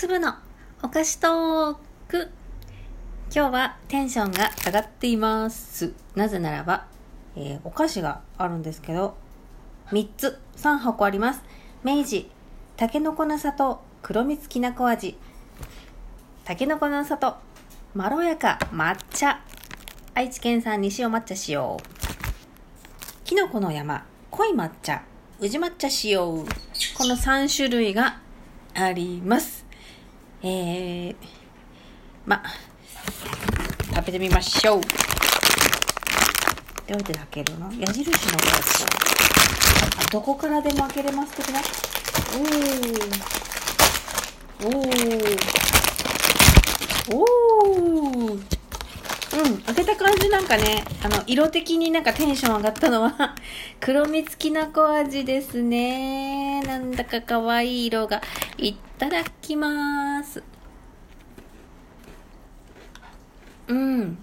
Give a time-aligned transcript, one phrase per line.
[0.00, 0.32] 粒の
[0.82, 1.76] お菓子トー
[2.08, 2.30] ク。
[3.30, 5.92] 今日はテンションが上がっています。
[6.14, 6.86] なぜならば、
[7.36, 9.18] えーお菓子があるんですけど
[9.90, 11.42] 3つ3箱あります。
[11.84, 12.30] 明治
[12.78, 15.18] たけのこの里黒蜜きなこ味。
[16.44, 17.34] たけのこの里
[17.94, 19.42] まろやか抹茶。
[20.14, 21.78] 愛知県産西尾抹茶使用
[23.26, 25.02] きのこの山濃い抹茶。
[25.40, 26.46] 宇治抹茶使用こ
[27.04, 28.18] の3種類が
[28.72, 29.59] あります。
[30.42, 31.14] えー、
[32.24, 32.42] ま
[33.94, 34.80] 食べてみましょう。
[34.80, 34.88] ど
[36.88, 38.86] うやって開けるの矢印の方向
[39.98, 41.60] あどこからでも開けれます的な。
[41.60, 43.20] おー。
[44.64, 45.38] おー。
[47.12, 48.59] おー。
[49.32, 53.36] うん、開けた感じなんかね、あの、色的になんかテンション上がったのは、
[53.78, 56.60] 黒蜜きなこ味ですね。
[56.62, 58.20] なんだか可愛い色が。
[58.58, 60.42] いただきます。
[63.68, 64.18] うん。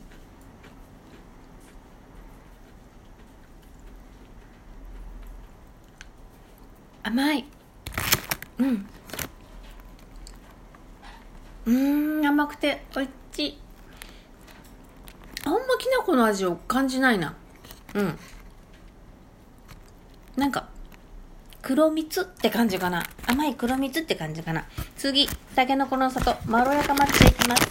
[7.04, 7.46] 甘い。
[8.58, 8.86] うん。
[11.66, 13.27] うーん、甘くて美味しい。
[15.88, 17.34] きな粉の味を感じないな。
[17.96, 18.20] うん。
[20.36, 20.68] なんか、
[21.62, 23.04] 黒蜜って感じかな。
[23.26, 24.66] 甘い黒蜜って感じかな。
[24.98, 27.68] 次、たけのこの里、まろやか抹茶いきます。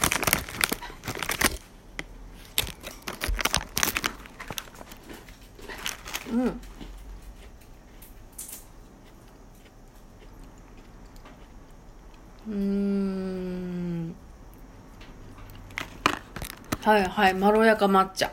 [6.33, 6.61] うん。
[12.49, 13.27] うーん。
[16.87, 18.31] はいはい、まろやか抹茶。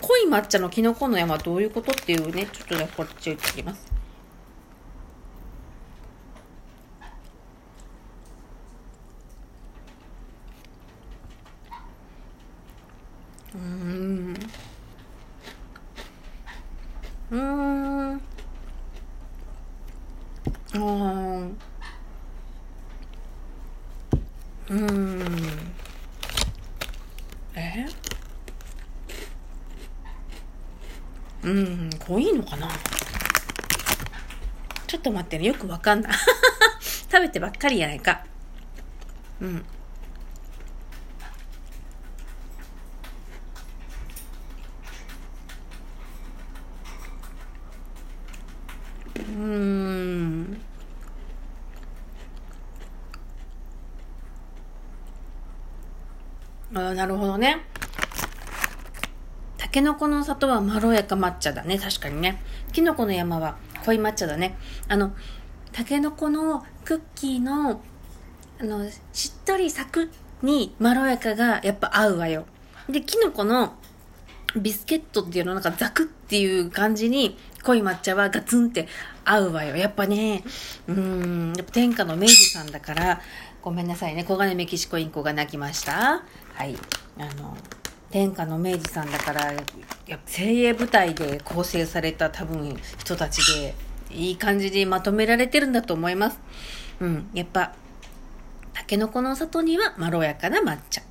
[0.00, 3.92] 濃い抹茶のきのこの山どういうことっていうね、ちょっとね、こっちを言ってきます。
[13.52, 14.36] うん。
[17.32, 18.14] うーん。
[18.14, 21.50] あー
[24.70, 25.78] うーん。
[27.58, 27.86] え
[31.48, 32.68] うん、濃いのかな
[34.86, 36.12] ちょっと待ってね、よくわかんない。
[37.10, 38.24] 食べてばっかりやないか。
[39.40, 39.64] うん。
[49.16, 50.60] うん。
[56.74, 57.64] あーなるほどね。
[59.78, 61.78] たけのこの里はまろやか抹茶だね。
[61.78, 62.42] 確かにね。
[62.72, 64.58] きのこの山は濃い抹茶だね。
[64.88, 65.14] あの、
[65.70, 67.80] たけのこのクッキーの、
[68.60, 70.10] あの、しっとりサク
[70.42, 72.44] にまろやかがやっぱ合うわよ。
[72.88, 73.74] で、きのこの
[74.56, 78.88] ビスケットっていうのなんかザクっていう感じに濃い抹茶はガツンって
[79.24, 79.76] 合うわよ。
[79.76, 80.42] やっぱね、
[80.88, 83.20] うん、やっぱ天下の明治さんだから、
[83.62, 84.24] ごめんなさいね。
[84.24, 86.24] 黄金メキシコインコが泣きました。
[86.54, 86.76] はい。
[87.16, 87.56] あの、
[88.10, 89.52] 天下の明治さんだから、
[90.26, 93.74] 精鋭部隊で構成された多分人たちで、
[94.10, 96.40] いい感じにまとめられてるんだと思います。
[97.00, 97.28] うん。
[97.34, 97.74] やっぱ、
[98.72, 101.02] タケノコの里にはまろやかな抹茶。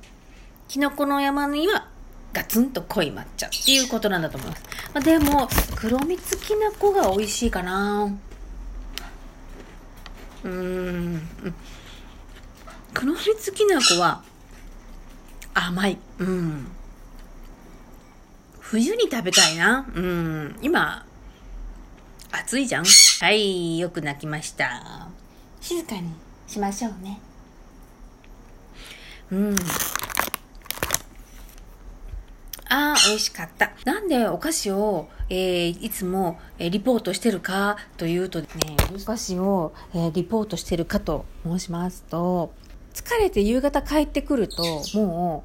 [0.66, 1.88] キノコの山には
[2.32, 4.62] ガツンと濃い抹茶っていうことなんだと思います。
[4.94, 8.12] まあ、でも、黒蜜きなこが美味しいかな
[10.44, 11.28] うーん。
[12.92, 14.22] 黒蜜きなこは
[15.54, 15.98] 甘い。
[16.18, 16.66] うん。
[18.70, 19.86] 冬に食べたいな。
[19.94, 20.56] うん。
[20.60, 21.06] 今、
[22.30, 25.08] 暑いじゃんはい、よく泣きました。
[25.58, 26.12] 静かに
[26.46, 27.18] しましょうね。
[29.32, 29.54] うん。
[32.68, 33.72] ああ、美味しかった。
[33.86, 38.48] なんでお菓子を、えーいつも、えーリポートしてるかというとね、
[38.94, 42.52] お菓子を、えーリポートしてるかと申しますと、
[42.92, 44.62] 疲れて夕方帰ってくると、
[44.98, 45.44] も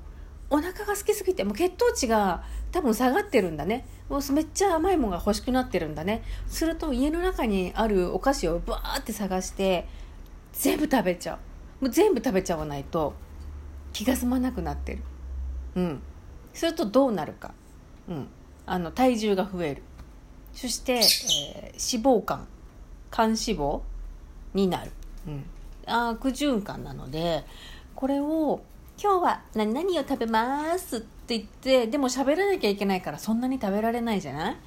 [0.51, 2.43] う、お腹が空きすぎて、もう血糖値が
[2.73, 3.85] 多分下がってるんだね。
[4.09, 6.23] もうめっちゃ甘いものが欲しくなってるんだね。
[6.47, 9.87] すると家の中にあるお菓子をバーって探して、
[10.53, 11.35] 全部食べちゃ
[11.81, 11.85] う。
[11.85, 13.13] もう全部食べちゃわないと
[13.93, 15.03] 気が済まなくなってる。
[15.75, 16.01] うん。
[16.51, 17.53] するとどうなるか。
[18.09, 18.27] うん。
[18.65, 19.83] あの、体重が増える。
[20.53, 22.47] そして、えー脂肪肝、
[23.11, 23.81] 肝脂肪
[24.55, 24.91] になる。
[25.27, 25.43] うん。
[25.85, 27.43] あ悪循環なので、
[27.95, 28.61] これを、
[29.01, 34.57] 今日は何々を食べますって言って、でも喋らなきゃいけないからそんなに食べられないじゃない？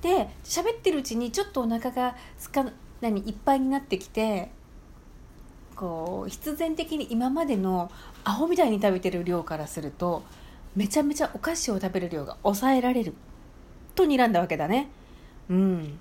[0.00, 2.64] で、喋ってるうちにちょっとお腹がつか、
[3.00, 4.50] 何、いっぱいになってきて、
[5.76, 7.90] こう必然的に今までの
[8.24, 10.22] アホみたいに食べてる量からすると
[10.76, 13.14] めちゃめちゃお菓子を食べる量が抑えられる
[13.94, 14.88] と睨んだわけだね。
[15.48, 15.98] うん。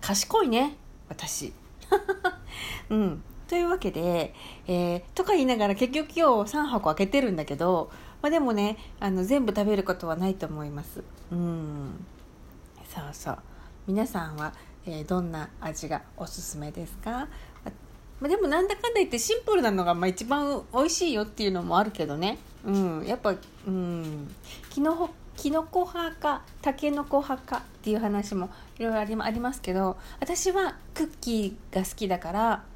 [0.00, 0.76] 賢いね
[1.08, 1.52] 私。
[2.90, 3.22] うん。
[3.52, 4.32] というわけで、
[4.66, 7.90] えー、とか言いながら結局今日3箱開けてるんだけど、
[8.22, 11.04] まあ、でもねあの全部食べることはないと思います。
[11.30, 12.02] うん。
[12.88, 13.38] そうそう。
[13.86, 14.54] 皆さんは、
[14.86, 17.28] えー、どんな味がおすすめですか？
[18.22, 23.34] ま、でもなんだかんだ言ってシンプルなのがまあ一番美味しいよっていうのもあるけどね、うん、やっぱ、
[23.66, 24.34] うん、
[24.70, 32.71] きのきのこ派かたけのこ派かっていう話もいろいろありますけど私はクッキーが好きだから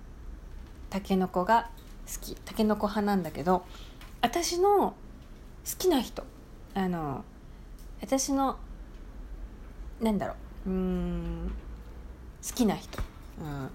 [0.96, 1.68] たけのこが
[2.06, 2.34] 好き。
[2.36, 3.66] たけのこ派なんだけど
[4.22, 4.94] 私の好
[5.78, 6.24] きな人
[6.74, 7.22] あの
[8.00, 8.56] 私の
[10.00, 10.34] なんだろ
[10.66, 10.70] う。
[10.70, 11.52] うん
[12.46, 12.98] 好きな人、
[13.40, 13.70] うん、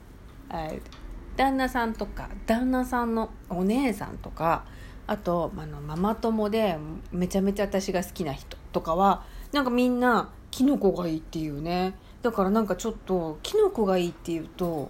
[1.36, 4.66] 旦那さんとか旦那さんのお姉さんとか
[5.06, 6.78] あとあのママ友で
[7.12, 11.94] めちゃめちゃ私が好きな人とかはなんかみんなキノコがいいっていうね。
[12.24, 14.90] だからなんかちょっとキノコがいいっていうと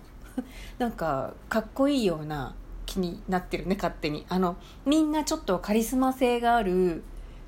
[0.79, 2.55] なんかかっこいいような
[2.85, 4.25] 気になってるね勝手に。
[4.29, 7.03] あのみんなちょっとカリスマ性がある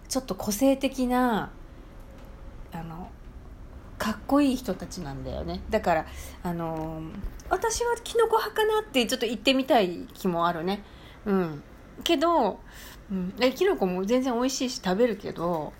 [0.09, 1.51] ちょっと個性的な
[2.71, 3.09] あの
[3.97, 5.61] かっこいい人たちなんだよね。
[5.69, 6.05] だから
[6.43, 7.01] あの
[7.49, 10.83] 私はキノコ派かなってちょっと言ってみたい気もあるね。
[11.25, 11.63] うん。
[12.03, 12.59] けど、
[13.11, 15.71] うん、えキノコも全然美味しいし食べるけど、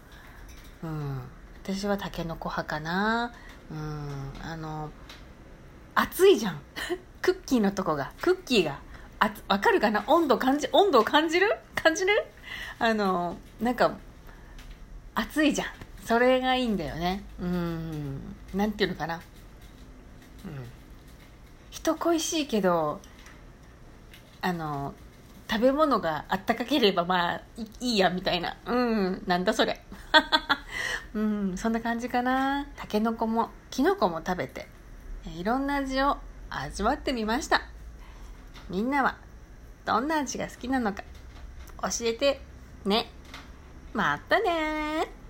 [0.83, 1.21] うん、
[1.63, 3.33] 私はタケノコ派かな。
[3.71, 4.33] うん。
[4.41, 4.91] あの
[5.95, 6.59] 熱いじゃん。
[7.21, 8.11] クッキーのとこが。
[8.21, 8.79] クッキーが。
[9.19, 10.03] あわかるかな？
[10.07, 11.55] 温度感じ温度を感じる？
[11.75, 12.11] 感じる？
[12.79, 13.95] あのなんか
[15.15, 15.67] 熱いじゃん。
[16.05, 17.23] それがいいんだよね。
[17.39, 18.35] うん。
[18.53, 19.15] なんていうのかな？
[19.15, 19.21] うん。
[21.69, 22.99] 人恋しいけど
[24.41, 24.93] あの
[25.49, 27.41] 食べ物があったかければまあ
[27.79, 28.57] いいやみたいな。
[28.65, 29.23] うん。
[29.25, 29.81] なんだそれ。
[31.13, 31.57] うん。
[31.57, 32.65] そんな感じかな。
[32.75, 34.67] たけのこもきのこも食べて。
[35.25, 36.17] いろんな味を
[36.49, 37.61] 味わってみました。
[38.69, 39.17] みんなは
[39.85, 41.03] どんな味が好きなのか
[41.81, 42.41] 教えて
[42.85, 43.09] ね。
[43.93, 45.22] またね